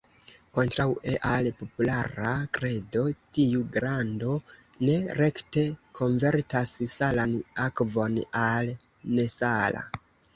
Kontraŭe 0.57 1.11
al 1.31 1.47
populara 1.57 2.29
kredo, 2.57 3.03
tiu 3.37 3.59
glando 3.75 4.37
ne 4.89 4.95
rekte 5.19 5.65
konvertas 5.99 6.73
salan 6.95 7.37
akvon 7.67 8.17
al 8.45 8.73
nesala. 9.19 9.85